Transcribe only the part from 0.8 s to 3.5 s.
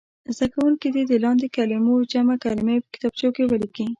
دې د لاندې کلمو جمع کلمې په کتابچو کې